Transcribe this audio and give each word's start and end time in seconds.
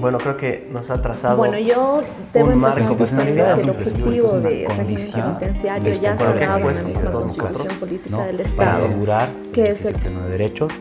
bueno, 0.00 0.18
creo 0.18 0.36
que 0.36 0.68
nos 0.70 0.90
ha 0.90 1.00
trazado 1.02 1.36
Bueno, 1.38 1.58
yo 1.58 2.02
debo 2.32 2.48
un 2.50 2.58
marco 2.58 2.94
bastante 2.96 3.34
que 3.34 3.40
el 3.62 3.70
objetivo 3.70 4.10
es 4.36 4.42
de 4.42 4.48
régimen 4.50 4.76
condición 4.76 5.22
penitenciario 5.38 5.92
ya 5.92 6.12
que 6.12 6.18
sagrado 6.18 6.58
en 6.70 7.04
la 7.04 7.10
Constitución 7.10 7.76
Política 7.80 8.16
¿no? 8.16 8.22
del 8.24 8.36
Para 8.36 8.42
Estado. 8.48 8.86
asegurar 8.86 9.28
que 9.52 9.60
el 9.62 9.66
es 9.68 9.84
el- 9.84 9.94
pleno 9.94 10.22
de 10.22 10.30
derechos 10.30 10.72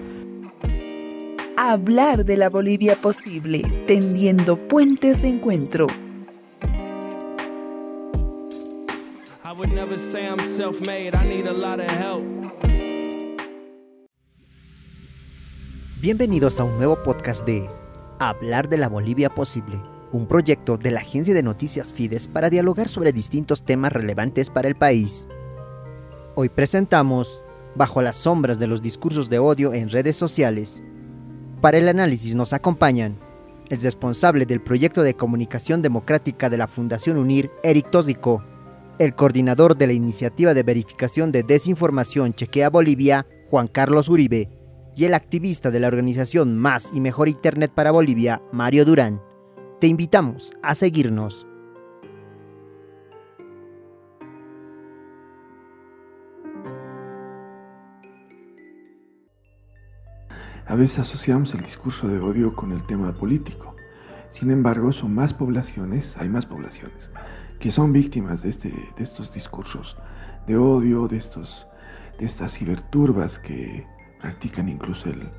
Hablar 1.60 2.24
de 2.24 2.38
la 2.38 2.50
Bolivia 2.50 2.96
posible, 3.02 3.64
tendiendo 3.88 4.58
puentes 4.68 5.24
de 5.24 5.30
encuentro. 5.30 5.88
I 9.44 9.52
would 9.58 9.70
never 9.74 9.98
say 9.98 10.28
I'm 10.28 10.38
self 10.40 10.80
made, 10.82 11.16
I 11.16 11.26
need 11.28 11.48
a 11.48 11.54
lot 11.54 11.80
of 11.80 11.88
help. 11.90 12.24
Bienvenidos 16.00 16.60
a 16.60 16.64
un 16.64 16.78
nuevo 16.78 17.02
podcast 17.02 17.44
de 17.44 17.68
Hablar 18.20 18.68
de 18.68 18.78
la 18.78 18.90
Bolivia 18.90 19.30
Posible, 19.30 19.80
un 20.12 20.26
proyecto 20.26 20.76
de 20.76 20.90
la 20.90 21.02
agencia 21.02 21.36
de 21.36 21.44
noticias 21.44 21.94
Fides 21.94 22.28
para 22.28 22.50
dialogar 22.50 22.88
sobre 22.88 23.14
distintos 23.14 23.64
temas 23.64 23.94
relevantes 23.94 24.50
para 24.50 24.68
el 24.68 24.76
país. 24.76 25.30
Hoy 26.34 26.50
presentamos 26.50 27.44
Bajo 27.76 28.02
las 28.02 28.16
sombras 28.16 28.58
de 28.58 28.66
los 28.66 28.82
discursos 28.82 29.30
de 29.30 29.38
odio 29.38 29.72
en 29.72 29.92
redes 29.92 30.16
sociales. 30.16 30.82
Para 31.62 31.78
el 31.78 31.88
análisis 31.88 32.34
nos 32.34 32.54
acompañan 32.54 33.20
el 33.70 33.80
responsable 33.80 34.48
del 34.48 34.62
proyecto 34.62 35.04
de 35.04 35.14
comunicación 35.14 35.84
democrática 35.84 36.50
de 36.50 36.58
la 36.58 36.66
Fundación 36.66 37.18
UNIR, 37.18 37.52
Eric 37.62 37.92
Tósico, 37.92 38.44
el 38.98 39.14
coordinador 39.14 39.78
de 39.78 39.86
la 39.86 39.94
iniciativa 39.94 40.56
de 40.56 40.64
verificación 40.64 41.32
de 41.32 41.44
desinformación 41.44 42.34
Chequea 42.34 42.72
Bolivia, 42.72 43.28
Juan 43.52 43.68
Carlos 43.68 44.10
Uribe, 44.10 44.50
y 44.98 45.06
el 45.06 45.14
activista 45.14 45.70
de 45.70 45.80
la 45.80 45.88
organización 45.88 46.58
Más 46.58 46.90
y 46.92 47.02
Mejor 47.02 47.30
Internet 47.30 47.72
para 47.74 47.92
Bolivia, 47.92 48.42
Mario 48.52 48.84
Durán. 48.84 49.22
Te 49.80 49.86
invitamos 49.86 50.54
a 50.64 50.74
seguirnos. 50.74 51.46
A 60.66 60.76
veces 60.76 61.00
asociamos 61.00 61.54
el 61.54 61.62
discurso 61.62 62.08
de 62.08 62.20
odio 62.20 62.56
con 62.56 62.72
el 62.72 62.84
tema 62.84 63.14
político. 63.14 63.76
Sin 64.32 64.50
embargo, 64.50 64.92
son 64.92 65.14
más 65.14 65.32
poblaciones, 65.32 66.18
hay 66.18 66.28
más 66.28 66.48
poblaciones, 66.48 67.12
que 67.60 67.72
son 67.72 67.94
víctimas 67.94 68.42
de, 68.42 68.50
este, 68.50 68.70
de 68.70 69.04
estos 69.04 69.32
discursos 69.32 69.96
de 70.48 70.58
odio, 70.58 71.08
de, 71.08 71.18
estos, 71.18 71.68
de 72.20 72.26
estas 72.26 72.58
ciberturbas 72.58 73.38
que 73.38 73.86
practican 74.20 74.70
incluso 74.70 75.10
el, 75.10 75.30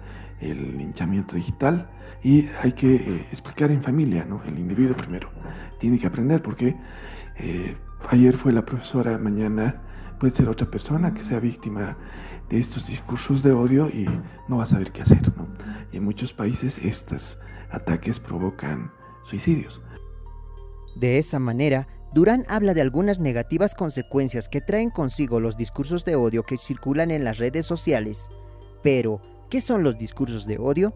el 0.41 0.79
linchamiento 0.79 1.37
digital. 1.37 1.91
Y 2.23 2.47
hay 2.63 2.73
que 2.73 2.97
eh, 2.97 3.27
explicar 3.31 3.71
en 3.71 3.83
familia, 3.83 4.25
¿no? 4.25 4.43
El 4.45 4.59
individuo 4.59 4.97
primero 4.97 5.31
tiene 5.79 5.99
que 5.99 6.07
aprender 6.07 6.43
porque 6.43 6.77
eh, 7.39 7.77
ayer 8.11 8.37
fue 8.37 8.53
la 8.53 8.65
profesora, 8.65 9.19
mañana 9.19 9.83
puede 10.19 10.35
ser 10.35 10.49
otra 10.49 10.69
persona 10.69 11.15
que 11.15 11.23
sea 11.23 11.39
víctima 11.39 11.97
de 12.49 12.59
estos 12.59 12.89
discursos 12.89 13.43
de 13.43 13.53
odio 13.53 13.89
y 13.89 14.09
no 14.49 14.57
va 14.57 14.65
a 14.65 14.67
saber 14.67 14.91
qué 14.91 15.03
hacer. 15.03 15.23
¿no? 15.37 15.47
Y 15.93 15.99
en 15.99 16.05
muchos 16.05 16.33
países 16.33 16.79
estos 16.79 17.39
ataques 17.71 18.19
provocan 18.19 18.91
suicidios. 19.25 19.81
De 20.97 21.19
esa 21.19 21.39
manera, 21.39 21.87
Durán 22.13 22.45
habla 22.49 22.75
de 22.75 22.81
algunas 22.81 23.21
negativas 23.21 23.75
consecuencias 23.75 24.49
que 24.49 24.61
traen 24.61 24.91
consigo 24.91 25.39
los 25.39 25.57
discursos 25.57 26.05
de 26.05 26.17
odio 26.17 26.43
que 26.43 26.57
circulan 26.57 27.11
en 27.11 27.23
las 27.23 27.39
redes 27.39 27.67
sociales. 27.67 28.31
Pero, 28.83 29.21
¿qué 29.51 29.61
son 29.61 29.83
los 29.83 29.99
discursos 29.99 30.47
de 30.47 30.59
odio? 30.59 30.95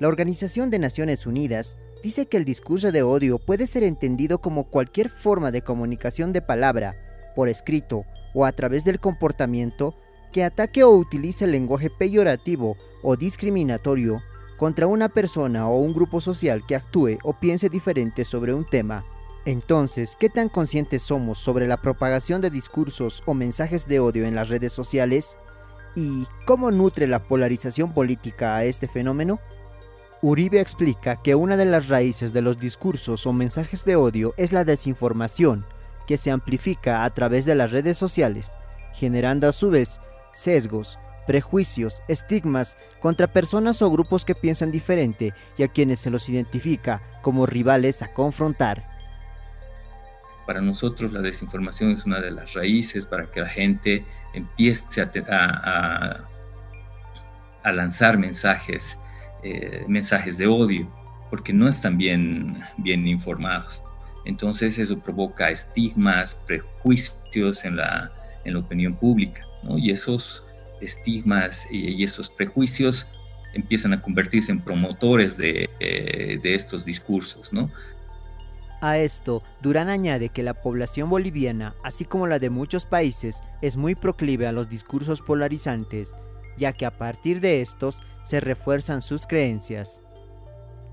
La 0.00 0.08
Organización 0.08 0.70
de 0.70 0.78
Naciones 0.78 1.26
Unidas 1.26 1.76
dice 2.02 2.26
que 2.26 2.36
el 2.36 2.44
discurso 2.44 2.92
de 2.92 3.02
odio 3.02 3.38
puede 3.38 3.66
ser 3.66 3.82
entendido 3.82 4.40
como 4.40 4.70
cualquier 4.70 5.08
forma 5.08 5.50
de 5.50 5.62
comunicación 5.62 6.32
de 6.32 6.42
palabra, 6.42 6.94
por 7.34 7.48
escrito 7.48 8.04
o 8.34 8.44
a 8.44 8.52
través 8.52 8.84
del 8.84 9.00
comportamiento 9.00 9.94
que 10.32 10.44
ataque 10.44 10.84
o 10.84 10.90
utilice 10.90 11.44
el 11.46 11.52
lenguaje 11.52 11.90
peyorativo 11.90 12.76
o 13.02 13.16
discriminatorio 13.16 14.22
contra 14.56 14.86
una 14.86 15.08
persona 15.08 15.68
o 15.68 15.78
un 15.78 15.94
grupo 15.94 16.20
social 16.20 16.62
que 16.66 16.76
actúe 16.76 17.18
o 17.22 17.32
piense 17.32 17.68
diferente 17.68 18.24
sobre 18.24 18.52
un 18.52 18.68
tema. 18.68 19.04
Entonces, 19.46 20.16
¿qué 20.18 20.28
tan 20.28 20.48
conscientes 20.48 21.02
somos 21.02 21.38
sobre 21.38 21.66
la 21.66 21.78
propagación 21.78 22.40
de 22.40 22.50
discursos 22.50 23.22
o 23.24 23.34
mensajes 23.34 23.86
de 23.86 24.00
odio 24.00 24.26
en 24.26 24.34
las 24.34 24.48
redes 24.48 24.72
sociales? 24.72 25.38
¿Y 26.00 26.28
cómo 26.44 26.70
nutre 26.70 27.08
la 27.08 27.24
polarización 27.24 27.92
política 27.92 28.54
a 28.54 28.62
este 28.62 28.86
fenómeno? 28.86 29.40
Uribe 30.22 30.60
explica 30.60 31.20
que 31.20 31.34
una 31.34 31.56
de 31.56 31.64
las 31.64 31.88
raíces 31.88 32.32
de 32.32 32.40
los 32.40 32.60
discursos 32.60 33.26
o 33.26 33.32
mensajes 33.32 33.84
de 33.84 33.96
odio 33.96 34.32
es 34.36 34.52
la 34.52 34.62
desinformación, 34.62 35.66
que 36.06 36.16
se 36.16 36.30
amplifica 36.30 37.02
a 37.02 37.10
través 37.10 37.46
de 37.46 37.56
las 37.56 37.72
redes 37.72 37.98
sociales, 37.98 38.52
generando 38.94 39.48
a 39.48 39.52
su 39.52 39.70
vez 39.70 40.00
sesgos, 40.34 40.98
prejuicios, 41.26 42.00
estigmas 42.06 42.78
contra 43.00 43.26
personas 43.26 43.82
o 43.82 43.90
grupos 43.90 44.24
que 44.24 44.36
piensan 44.36 44.70
diferente 44.70 45.34
y 45.56 45.64
a 45.64 45.68
quienes 45.68 45.98
se 45.98 46.10
los 46.10 46.28
identifica 46.28 47.02
como 47.22 47.44
rivales 47.44 48.02
a 48.02 48.14
confrontar. 48.14 48.97
Para 50.48 50.62
nosotros 50.62 51.12
la 51.12 51.20
desinformación 51.20 51.90
es 51.90 52.06
una 52.06 52.20
de 52.20 52.30
las 52.30 52.54
raíces 52.54 53.06
para 53.06 53.30
que 53.30 53.40
la 53.40 53.48
gente 53.50 54.02
empiece 54.32 55.02
a, 55.28 56.24
lanzar 57.64 58.16
mensajes, 58.16 58.98
eh, 59.42 59.84
mensajes 59.88 60.38
de 60.38 60.46
odio, 60.46 60.90
porque 61.28 61.52
no 61.52 61.68
están 61.68 61.98
bien, 61.98 62.58
bien 62.78 63.06
informados. 63.06 63.82
Entonces 64.24 64.78
eso 64.78 64.98
provoca 64.98 65.50
estigmas, 65.50 66.34
prejuicios 66.46 67.66
en 67.66 67.76
la, 67.76 68.10
en 68.46 68.54
la 68.54 68.60
opinión 68.60 68.96
pública, 68.96 69.42
¿no? 69.64 69.76
y 69.76 69.90
esos 69.90 70.42
estigmas 70.80 71.68
y, 71.70 71.90
y, 71.90 72.04
esos 72.04 72.30
prejuicios 72.30 73.06
empiezan 73.52 73.92
a 73.92 74.00
convertirse 74.00 74.50
en 74.50 74.62
promotores 74.62 75.36
de, 75.36 75.68
eh, 75.80 76.38
de 76.42 76.54
estos 76.54 76.86
discursos, 76.86 77.52
¿no? 77.52 77.70
A 78.80 78.98
esto, 78.98 79.42
Durán 79.60 79.88
añade 79.88 80.28
que 80.28 80.44
la 80.44 80.54
población 80.54 81.10
boliviana, 81.10 81.74
así 81.82 82.04
como 82.04 82.28
la 82.28 82.38
de 82.38 82.48
muchos 82.48 82.84
países, 82.84 83.42
es 83.60 83.76
muy 83.76 83.96
proclive 83.96 84.46
a 84.46 84.52
los 84.52 84.68
discursos 84.68 85.20
polarizantes, 85.20 86.16
ya 86.56 86.72
que 86.72 86.86
a 86.86 86.96
partir 86.96 87.40
de 87.40 87.60
estos 87.60 88.02
se 88.22 88.38
refuerzan 88.38 89.02
sus 89.02 89.26
creencias. 89.26 90.02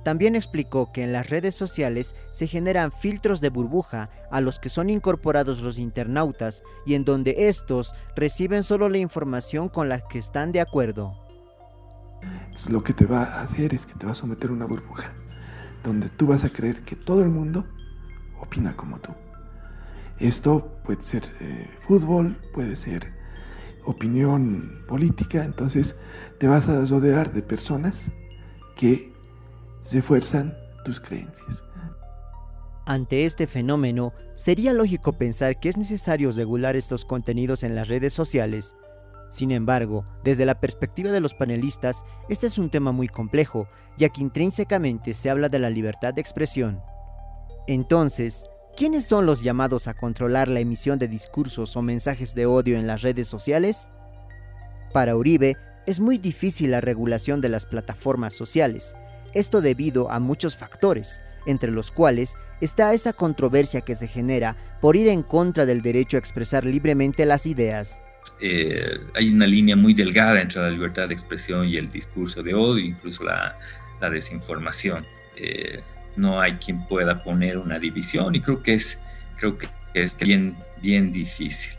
También 0.03 0.35
explicó 0.35 0.91
que 0.91 1.03
en 1.03 1.11
las 1.13 1.29
redes 1.29 1.55
sociales 1.55 2.15
se 2.31 2.47
generan 2.47 2.91
filtros 2.91 3.39
de 3.39 3.49
burbuja 3.49 4.09
a 4.31 4.41
los 4.41 4.59
que 4.59 4.69
son 4.69 4.89
incorporados 4.89 5.61
los 5.61 5.77
internautas 5.77 6.63
y 6.85 6.95
en 6.95 7.05
donde 7.05 7.35
estos 7.47 7.93
reciben 8.15 8.63
solo 8.63 8.89
la 8.89 8.99
información 8.99 9.69
con 9.69 9.89
la 9.89 10.01
que 10.01 10.19
están 10.19 10.51
de 10.51 10.61
acuerdo. 10.61 11.19
Lo 12.69 12.83
que 12.83 12.93
te 12.93 13.05
va 13.05 13.23
a 13.23 13.41
hacer 13.41 13.75
es 13.75 13.85
que 13.85 13.93
te 13.93 14.05
va 14.05 14.13
a 14.13 14.15
someter 14.15 14.49
a 14.49 14.53
una 14.53 14.65
burbuja 14.65 15.13
donde 15.85 16.09
tú 16.09 16.27
vas 16.27 16.43
a 16.43 16.49
creer 16.49 16.81
que 16.83 16.95
todo 16.95 17.21
el 17.21 17.29
mundo 17.29 17.65
opina 18.45 18.75
como 18.75 18.99
tú. 18.99 19.11
Esto 20.19 20.79
puede 20.83 21.01
ser 21.01 21.23
eh, 21.41 21.69
fútbol, 21.81 22.37
puede 22.53 22.75
ser 22.75 23.13
opinión 23.83 24.83
política, 24.87 25.43
entonces 25.43 25.95
te 26.39 26.47
vas 26.47 26.67
a 26.69 26.85
rodear 26.85 27.33
de 27.33 27.41
personas 27.41 28.11
que 28.75 29.13
refuerzan 29.91 30.55
tus 30.83 30.99
creencias. 30.99 31.63
Ante 32.85 33.25
este 33.25 33.47
fenómeno, 33.47 34.13
sería 34.35 34.71
lógico 34.71 35.13
pensar 35.13 35.59
que 35.59 35.69
es 35.69 35.77
necesario 35.77 36.31
regular 36.31 36.75
estos 36.75 37.03
contenidos 37.03 37.63
en 37.63 37.75
las 37.75 37.87
redes 37.87 38.13
sociales. 38.13 38.75
Sin 39.29 39.51
embargo, 39.51 40.05
desde 40.23 40.45
la 40.45 40.59
perspectiva 40.59 41.11
de 41.11 41.19
los 41.19 41.33
panelistas, 41.33 42.05
este 42.29 42.45
es 42.47 42.59
un 42.59 42.69
tema 42.69 42.91
muy 42.91 43.07
complejo, 43.07 43.67
ya 43.97 44.09
que 44.09 44.21
intrínsecamente 44.21 45.15
se 45.15 45.31
habla 45.31 45.49
de 45.49 45.59
la 45.59 45.71
libertad 45.71 46.13
de 46.13 46.21
expresión. 46.21 46.79
Entonces, 47.67 48.45
¿quiénes 48.77 49.05
son 49.05 49.25
los 49.25 49.41
llamados 49.41 49.87
a 49.87 49.95
controlar 49.95 50.47
la 50.47 50.59
emisión 50.59 50.99
de 50.99 51.07
discursos 51.07 51.75
o 51.75 51.81
mensajes 51.81 52.35
de 52.35 52.45
odio 52.45 52.77
en 52.77 52.87
las 52.87 53.01
redes 53.01 53.27
sociales? 53.27 53.89
Para 54.93 55.15
Uribe, 55.15 55.57
es 55.87 55.99
muy 55.99 56.17
difícil 56.17 56.71
la 56.71 56.81
regulación 56.81 57.41
de 57.41 57.49
las 57.49 57.65
plataformas 57.65 58.33
sociales, 58.33 58.95
esto 59.33 59.61
debido 59.61 60.09
a 60.09 60.19
muchos 60.19 60.57
factores, 60.57 61.19
entre 61.45 61.71
los 61.71 61.91
cuales 61.91 62.35
está 62.61 62.93
esa 62.93 63.13
controversia 63.13 63.81
que 63.81 63.95
se 63.95 64.07
genera 64.07 64.55
por 64.81 64.95
ir 64.95 65.07
en 65.07 65.23
contra 65.23 65.65
del 65.65 65.81
derecho 65.81 66.17
a 66.17 66.19
expresar 66.19 66.65
libremente 66.65 67.25
las 67.25 67.45
ideas. 67.45 68.01
Eh, 68.41 68.97
hay 69.13 69.29
una 69.29 69.45
línea 69.45 69.75
muy 69.75 69.93
delgada 69.93 70.41
entre 70.41 70.61
la 70.61 70.69
libertad 70.69 71.07
de 71.07 71.13
expresión 71.13 71.67
y 71.67 71.77
el 71.77 71.91
discurso 71.91 72.41
de 72.41 72.53
odio, 72.53 72.83
incluso 72.85 73.23
la, 73.23 73.57
desinformación. 74.09 75.03
Eh, 75.35 75.81
no 76.15 76.39
hay 76.39 76.53
quien 76.53 76.85
pueda 76.87 77.23
poner 77.23 77.57
una 77.57 77.79
división 77.79 78.35
y 78.35 78.41
creo 78.41 78.61
que 78.61 78.75
es, 78.75 78.99
creo 79.37 79.57
que 79.57 79.67
es 79.93 80.17
bien, 80.17 80.55
bien 80.81 81.11
difícil. 81.11 81.73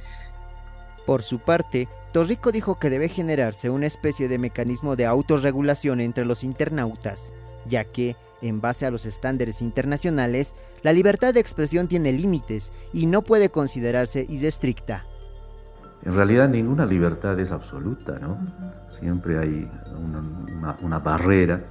Por 1.06 1.22
su 1.22 1.38
parte, 1.38 1.88
Torrico 2.12 2.50
dijo 2.50 2.78
que 2.78 2.90
debe 2.90 3.08
generarse 3.08 3.70
una 3.70 3.86
especie 3.86 4.28
de 4.28 4.38
mecanismo 4.38 4.96
de 4.96 5.06
autorregulación 5.06 6.00
entre 6.00 6.24
los 6.24 6.42
internautas, 6.42 7.32
ya 7.66 7.84
que, 7.84 8.16
en 8.42 8.60
base 8.60 8.86
a 8.86 8.90
los 8.90 9.06
estándares 9.06 9.62
internacionales, 9.62 10.56
la 10.82 10.92
libertad 10.92 11.32
de 11.32 11.40
expresión 11.40 11.86
tiene 11.88 12.12
límites 12.12 12.72
y 12.92 13.06
no 13.06 13.22
puede 13.22 13.50
considerarse 13.50 14.26
irrestricta. 14.28 15.06
En 16.04 16.14
realidad 16.14 16.48
ninguna 16.48 16.86
libertad 16.86 17.38
es 17.40 17.52
absoluta, 17.52 18.18
¿no? 18.18 18.38
Siempre 18.90 19.38
hay 19.38 19.70
una, 19.98 20.76
una 20.80 20.98
barrera 20.98 21.62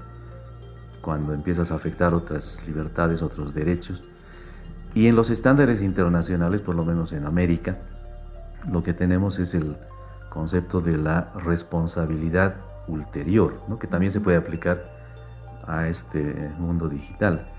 cuando 1.05 1.35
empiezas 1.35 1.71
a 1.71 1.75
afectar 1.75 2.15
otras 2.15 2.63
libertades, 2.65 3.21
otros 3.21 3.53
derechos. 3.53 4.03
Y 4.95 5.05
en 5.05 5.15
los 5.15 5.29
estándares 5.29 5.83
internacionales, 5.83 6.61
por 6.61 6.73
lo 6.73 6.83
menos 6.83 7.11
en 7.11 7.27
América, 7.27 7.77
lo 8.71 8.81
que 8.81 8.95
tenemos 8.95 9.37
es 9.37 9.53
el 9.53 9.77
concepto 10.31 10.81
de 10.81 10.97
la 10.97 11.31
responsabilidad 11.35 12.55
ulterior, 12.87 13.59
¿no? 13.69 13.77
que 13.77 13.85
también 13.85 14.11
se 14.11 14.19
puede 14.19 14.37
aplicar 14.37 14.83
a 15.67 15.87
este 15.87 16.49
mundo 16.57 16.89
digital. 16.89 17.51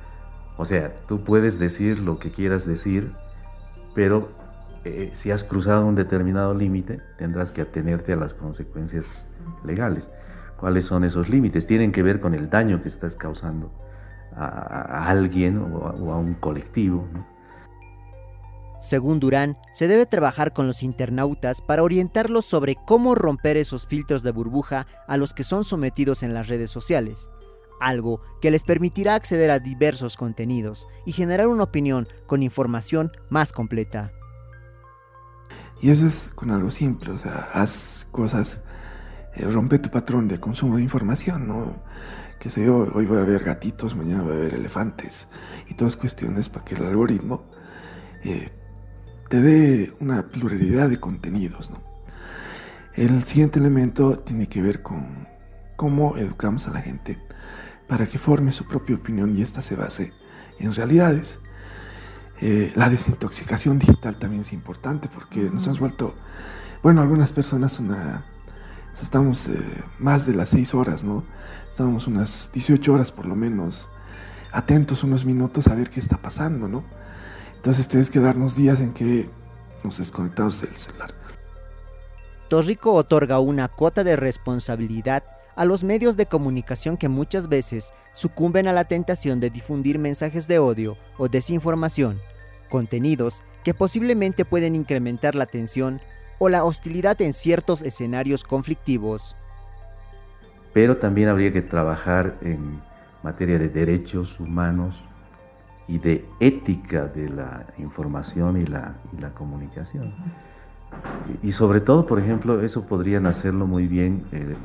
O 0.56 0.64
sea, 0.64 0.96
tú 1.06 1.22
puedes 1.22 1.56
decir 1.56 2.00
lo 2.00 2.18
que 2.18 2.32
quieras 2.32 2.66
decir, 2.66 3.12
pero 3.94 4.28
eh, 4.82 5.10
si 5.12 5.30
has 5.30 5.44
cruzado 5.44 5.86
un 5.86 5.94
determinado 5.94 6.52
límite, 6.52 7.00
tendrás 7.16 7.52
que 7.52 7.60
atenerte 7.60 8.12
a 8.12 8.16
las 8.16 8.34
consecuencias 8.34 9.28
legales. 9.64 10.10
¿Cuáles 10.58 10.86
son 10.86 11.04
esos 11.04 11.28
límites? 11.28 11.66
Tienen 11.66 11.92
que 11.92 12.02
ver 12.02 12.20
con 12.20 12.34
el 12.34 12.48
daño 12.48 12.80
que 12.80 12.88
estás 12.88 13.16
causando 13.16 13.70
a, 14.34 15.08
alguien 15.08 15.58
o 15.58 16.12
a, 16.12 16.18
un 16.18 16.34
colectivo. 16.34 17.08
Según 18.80 19.20
Durán, 19.20 19.56
se 19.72 19.88
debe 19.88 20.06
trabajar 20.06 20.52
con 20.52 20.66
los 20.66 20.82
internautas 20.82 21.60
para 21.60 21.82
orientarlos 21.82 22.44
sobre 22.44 22.76
cómo 22.86 23.14
romper 23.14 23.56
esos 23.56 23.86
filtros 23.86 24.22
de 24.22 24.30
burbuja 24.30 24.86
a 25.08 25.16
los 25.16 25.34
que 25.34 25.44
son 25.44 25.64
sometidos 25.64 26.22
en 26.22 26.34
las 26.34 26.48
redes 26.48 26.70
sociales, 26.70 27.30
algo 27.80 28.20
que 28.40 28.50
les 28.50 28.62
permitirá 28.62 29.14
acceder 29.14 29.50
a 29.50 29.58
diversos 29.58 30.16
contenidos 30.16 30.86
y 31.04 31.12
generar 31.12 31.48
una 31.48 31.64
opinión 31.64 32.06
con 32.26 32.42
información 32.42 33.10
más 33.30 33.52
completa. 33.52 34.12
Y 35.80 35.90
eso 35.90 36.06
es 36.06 36.30
con 36.34 36.50
algo 36.50 36.70
simple, 36.70 37.10
o 37.10 37.18
sea, 37.18 37.48
haz 37.52 38.06
cosas, 38.10 38.62
eh, 39.36 39.46
rompe 39.46 39.78
tu 39.78 39.90
patrón 39.90 40.28
de 40.28 40.40
consumo 40.40 40.76
de 40.76 40.82
información, 40.82 41.46
¿no? 41.46 41.82
Que 42.38 42.48
sé 42.50 42.64
yo, 42.64 42.90
hoy 42.94 43.06
voy 43.06 43.18
a 43.18 43.24
ver 43.24 43.44
gatitos, 43.44 43.94
mañana 43.94 44.22
voy 44.22 44.32
a 44.32 44.40
ver 44.40 44.54
elefantes 44.54 45.28
y 45.68 45.74
todas 45.74 45.96
cuestiones 45.96 46.48
para 46.48 46.64
que 46.64 46.74
el 46.74 46.84
algoritmo 46.84 47.44
eh, 48.24 48.50
te 49.28 49.40
dé 49.40 49.92
una 50.00 50.26
pluralidad 50.26 50.88
de 50.88 50.98
contenidos, 50.98 51.70
¿no? 51.70 51.82
El 52.94 53.24
siguiente 53.24 53.58
elemento 53.58 54.18
tiene 54.20 54.48
que 54.48 54.62
ver 54.62 54.82
con 54.82 55.26
cómo 55.76 56.16
educamos 56.16 56.66
a 56.66 56.70
la 56.70 56.80
gente 56.80 57.18
para 57.88 58.06
que 58.06 58.18
forme 58.18 58.52
su 58.52 58.66
propia 58.66 58.96
opinión 58.96 59.36
y 59.36 59.42
ésta 59.42 59.60
se 59.60 59.76
base 59.76 60.12
en 60.58 60.72
realidades. 60.72 61.40
Eh, 62.40 62.72
la 62.74 62.88
desintoxicación 62.88 63.78
digital 63.78 64.18
también 64.18 64.42
es 64.42 64.52
importante 64.54 65.08
porque 65.12 65.50
nos 65.50 65.66
hemos 65.66 65.78
vuelto, 65.78 66.14
bueno, 66.82 67.02
algunas 67.02 67.32
personas 67.32 67.78
una, 67.78 68.24
estamos 69.02 69.48
eh, 69.48 69.60
más 69.98 70.26
de 70.26 70.34
las 70.34 70.50
6 70.50 70.74
horas, 70.74 71.04
¿no? 71.04 71.24
Estamos 71.68 72.06
unas 72.06 72.50
18 72.52 72.92
horas 72.92 73.12
por 73.12 73.26
lo 73.26 73.36
menos 73.36 73.90
atentos 74.52 75.04
unos 75.04 75.24
minutos 75.24 75.66
a 75.68 75.74
ver 75.74 75.90
qué 75.90 76.00
está 76.00 76.16
pasando, 76.16 76.68
¿no? 76.68 76.84
Entonces 77.56 77.88
tienes 77.88 78.10
que 78.10 78.20
darnos 78.20 78.56
días 78.56 78.80
en 78.80 78.94
que 78.94 79.28
nos 79.84 79.98
desconectamos 79.98 80.60
del 80.62 80.76
celular. 80.76 81.10
Torrico 82.48 82.94
otorga 82.94 83.40
una 83.40 83.68
cuota 83.68 84.04
de 84.04 84.16
responsabilidad 84.16 85.24
a 85.56 85.64
los 85.64 85.82
medios 85.82 86.16
de 86.16 86.26
comunicación 86.26 86.96
que 86.96 87.08
muchas 87.08 87.48
veces 87.48 87.92
sucumben 88.12 88.68
a 88.68 88.72
la 88.72 88.84
tentación 88.84 89.40
de 89.40 89.50
difundir 89.50 89.98
mensajes 89.98 90.46
de 90.46 90.58
odio 90.58 90.96
o 91.18 91.28
desinformación, 91.28 92.20
contenidos 92.68 93.42
que 93.64 93.74
posiblemente 93.74 94.44
pueden 94.44 94.76
incrementar 94.76 95.34
la 95.34 95.46
tensión 95.46 96.00
o 96.38 96.48
la 96.48 96.64
hostilidad 96.64 97.20
en 97.22 97.32
ciertos 97.32 97.82
escenarios 97.82 98.44
conflictivos. 98.44 99.36
Pero 100.72 100.98
también 100.98 101.28
habría 101.28 101.52
que 101.52 101.62
trabajar 101.62 102.36
en 102.42 102.80
materia 103.22 103.58
de 103.58 103.68
derechos 103.68 104.38
humanos 104.38 105.02
y 105.88 105.98
de 105.98 106.24
ética 106.40 107.06
de 107.06 107.28
la 107.28 107.66
información 107.78 108.60
y 108.60 108.66
la, 108.66 108.94
comunicación. 109.34 110.12
Y, 111.42 111.52
sobre 111.52 111.80
todo, 111.80 112.06
por 112.06 112.18
ejemplo, 112.18 112.60
eso 112.62 112.86
podrían 112.86 113.26
hacerlo 113.26 113.66
muy 113.66 113.86
bien 113.86 114.24
eh, 114.32 114.56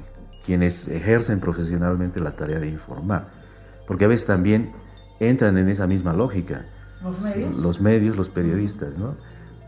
quienes 0.46 0.88
ejercen 0.88 1.40
profesionalmente 1.40 2.20
la 2.20 2.36
tarea 2.36 2.60
de 2.60 2.68
informar, 2.68 3.30
porque 3.88 4.06
a 4.06 4.08
veces 4.08 4.26
también 4.26 4.74
entran 5.20 5.58
en 5.58 5.70
esa 5.70 5.88
misma 5.88 6.14
lógica. 6.14 6.66
¿Los 7.56 7.82
medios? 7.82 8.16
Los 8.16 8.30
periodistas, 8.30 8.98
¿no? 8.98 9.16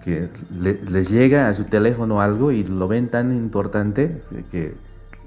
Que 0.04 0.30
les 0.52 1.10
llega 1.10 1.48
a 1.48 1.54
su 1.54 1.64
teléfono 1.64 2.22
algo 2.22 2.52
y 2.52 2.64
lo 2.64 2.88
ven 2.88 3.10
tan 3.10 3.36
importante 3.36 4.22
que, 4.52 4.76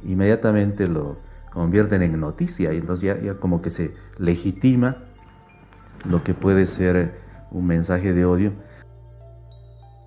inmediatamente 0.05 0.87
lo 0.87 1.17
convierten 1.53 2.03
en 2.03 2.21
noticia 2.21 2.73
y 2.75 2.77
entonces 2.77 3.17
ya 3.23 3.35
como 3.35 3.63
que 3.63 3.71
se 3.71 3.93
legitima 4.19 4.99
lo 6.05 6.23
que 6.23 6.35
puede 6.35 6.67
ser 6.67 7.19
un 7.51 7.67
mensaje 7.67 8.13
de 8.13 8.27
odio. 8.27 8.53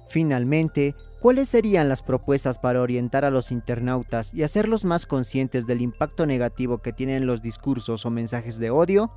Finalmente, 0.09 0.95
¿Cuáles 1.19 1.49
serían 1.49 1.89
las 1.89 2.01
propuestas 2.01 2.59
para 2.59 2.81
orientar 2.81 3.25
a 3.25 3.29
los 3.29 3.51
internautas 3.51 4.33
y 4.33 4.43
hacerlos 4.43 4.85
más 4.85 5.05
conscientes 5.05 5.67
del 5.67 5.81
impacto 5.81 6.25
negativo 6.25 6.77
que 6.77 6.93
tienen 6.93 7.27
los 7.27 7.41
discursos 7.41 8.05
o 8.05 8.09
mensajes 8.09 8.57
de 8.57 8.69
odio? 8.69 9.11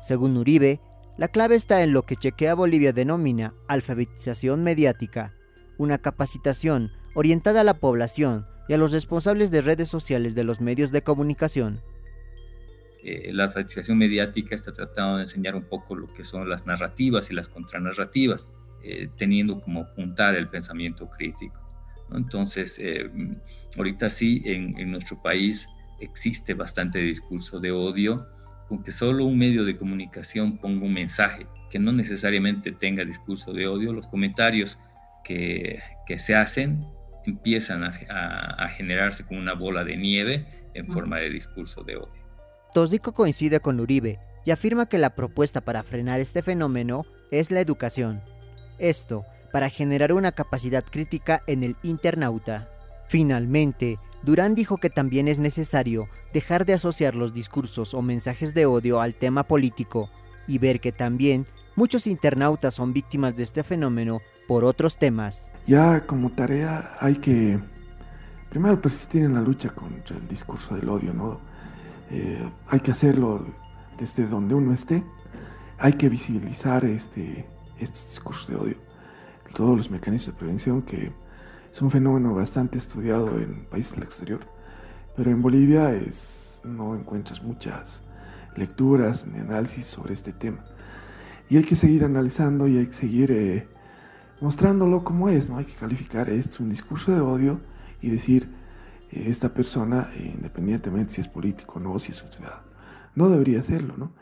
Según 0.00 0.36
Uribe, 0.36 0.80
la 1.18 1.28
clave 1.28 1.54
está 1.54 1.82
en 1.82 1.92
lo 1.92 2.02
que 2.02 2.16
Chequea 2.16 2.54
Bolivia 2.54 2.92
denomina 2.92 3.54
alfabetización 3.68 4.62
mediática, 4.62 5.34
una 5.78 5.98
capacitación 5.98 6.90
orientada 7.14 7.60
a 7.60 7.64
la 7.64 7.78
población 7.78 8.46
y 8.68 8.74
a 8.74 8.78
los 8.78 8.92
responsables 8.92 9.50
de 9.50 9.60
redes 9.60 9.88
sociales 9.88 10.34
de 10.34 10.44
los 10.44 10.60
medios 10.60 10.92
de 10.92 11.02
comunicación. 11.02 11.80
Eh, 13.04 13.32
la 13.32 13.44
alfabetización 13.44 13.98
mediática 13.98 14.54
está 14.54 14.72
tratando 14.72 15.16
de 15.16 15.22
enseñar 15.22 15.56
un 15.56 15.64
poco 15.64 15.96
lo 15.96 16.12
que 16.14 16.22
son 16.22 16.48
las 16.48 16.66
narrativas 16.66 17.30
y 17.30 17.34
las 17.34 17.48
contranarrativas 17.48 18.48
eh, 18.84 19.08
teniendo 19.16 19.60
como 19.60 19.92
puntal 19.94 20.36
el 20.36 20.48
pensamiento 20.48 21.08
crítico. 21.08 21.58
Entonces, 22.12 22.78
eh, 22.78 23.10
ahorita 23.76 24.10
sí, 24.10 24.42
en, 24.44 24.90
nuestro 24.90 25.20
país 25.22 25.68
existe 26.00 26.54
bastante 26.54 26.98
discurso 26.98 27.60
de 27.60 27.72
odio, 27.72 28.26
con 28.68 28.82
que 28.82 28.92
solo 28.92 29.24
un 29.24 29.38
medio 29.38 29.64
de 29.64 29.76
comunicación 29.76 30.58
ponga 30.58 30.86
un 30.86 30.94
mensaje 30.94 31.46
que 31.70 31.78
no 31.78 31.92
necesariamente 31.92 32.72
tenga 32.72 33.04
discurso 33.04 33.52
de 33.52 33.66
odio, 33.66 33.92
los 33.92 34.06
comentarios 34.06 34.78
que, 35.24 35.80
que 36.06 36.18
se 36.18 36.34
hacen 36.34 36.86
empiezan 37.24 37.84
a, 37.84 37.90
a, 38.58 38.68
generarse 38.68 39.24
como 39.24 39.40
una 39.40 39.54
bola 39.54 39.84
de 39.84 39.96
nieve 39.96 40.46
en 40.74 40.88
forma 40.88 41.18
de 41.18 41.30
discurso 41.30 41.82
de 41.84 41.96
odio. 41.96 42.22
Tosico 42.74 43.12
coincide 43.12 43.60
con 43.60 43.80
Uribe 43.80 44.18
y 44.44 44.50
afirma 44.50 44.86
que 44.86 44.98
la 44.98 45.14
propuesta 45.14 45.60
para 45.60 45.82
frenar 45.82 46.20
este 46.20 46.42
fenómeno 46.42 47.04
es 47.30 47.50
la 47.50 47.60
educación. 47.60 48.20
Esto 48.78 49.24
para 49.52 49.68
generar 49.68 50.12
una 50.12 50.32
capacidad 50.32 50.82
crítica 50.82 51.42
en 51.46 51.62
el 51.62 51.76
internauta. 51.82 52.68
Finalmente, 53.08 53.98
Durán 54.22 54.54
dijo 54.54 54.76
que 54.78 54.90
también 54.90 55.26
es 55.26 55.38
necesario 55.38 56.08
dejar 56.32 56.64
de 56.64 56.74
asociar 56.74 57.14
los 57.14 57.34
discursos 57.34 57.92
o 57.94 58.02
mensajes 58.02 58.54
de 58.54 58.66
odio 58.66 59.00
al 59.00 59.14
tema 59.14 59.42
político 59.42 60.10
y 60.46 60.58
ver 60.58 60.80
que 60.80 60.92
también 60.92 61.46
muchos 61.74 62.06
internautas 62.06 62.74
son 62.74 62.92
víctimas 62.92 63.36
de 63.36 63.42
este 63.42 63.64
fenómeno 63.64 64.20
por 64.46 64.64
otros 64.64 64.96
temas. 64.96 65.50
Ya 65.66 66.06
como 66.06 66.30
tarea 66.30 66.96
hay 67.00 67.16
que 67.16 67.58
primero 68.48 68.80
persistir 68.80 69.24
en 69.24 69.34
la 69.34 69.40
lucha 69.40 69.70
contra 69.70 70.16
el 70.16 70.28
discurso 70.28 70.74
del 70.74 70.88
odio, 70.88 71.12
¿no? 71.14 71.40
Eh, 72.10 72.48
hay 72.68 72.80
que 72.80 72.90
hacerlo 72.90 73.46
desde 73.98 74.26
donde 74.26 74.54
uno 74.54 74.72
esté, 74.72 75.02
hay 75.78 75.94
que 75.94 76.08
visibilizar 76.08 76.84
este, 76.84 77.46
estos 77.78 78.06
discursos 78.06 78.48
de 78.48 78.56
odio, 78.56 78.76
todos 79.54 79.76
los 79.76 79.90
mecanismos 79.90 80.34
de 80.34 80.38
prevención, 80.38 80.82
que 80.82 81.12
es 81.72 81.80
un 81.80 81.90
fenómeno 81.90 82.34
bastante 82.34 82.76
estudiado 82.76 83.38
en 83.40 83.64
países 83.64 83.94
del 83.94 84.04
exterior, 84.04 84.40
pero 85.16 85.30
en 85.30 85.40
Bolivia 85.40 85.94
es, 85.94 86.60
no 86.64 86.94
encuentras 86.94 87.42
muchas 87.42 88.02
lecturas 88.56 89.26
ni 89.26 89.38
análisis 89.38 89.86
sobre 89.86 90.12
este 90.12 90.34
tema. 90.34 90.58
Y 91.48 91.56
hay 91.56 91.64
que 91.64 91.76
seguir 91.76 92.04
analizando 92.04 92.68
y 92.68 92.76
hay 92.76 92.86
que 92.86 92.92
seguir 92.92 93.30
eh, 93.32 93.68
mostrándolo 94.42 95.02
como 95.02 95.30
es, 95.30 95.48
¿no? 95.48 95.56
Hay 95.56 95.64
que 95.64 95.72
calificar 95.72 96.28
esto 96.28 96.62
un 96.62 96.68
discurso 96.68 97.10
de 97.10 97.20
odio 97.20 97.60
y 98.02 98.10
decir, 98.10 98.50
eh, 99.10 99.24
esta 99.28 99.54
persona, 99.54 100.08
independientemente 100.18 101.14
si 101.14 101.20
es 101.22 101.28
político 101.28 101.78
o 101.78 101.82
no, 101.82 101.98
si 101.98 102.12
es 102.12 102.18
ciudadano, 102.18 102.64
no 103.14 103.30
debería 103.30 103.60
hacerlo, 103.60 103.96
¿no? 103.96 104.12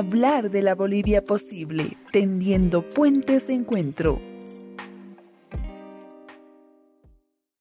Hablar 0.00 0.50
de 0.50 0.62
la 0.62 0.74
Bolivia 0.74 1.22
posible, 1.22 1.84
tendiendo 2.10 2.88
puentes 2.88 3.46
de 3.46 3.54
encuentro. 3.54 4.29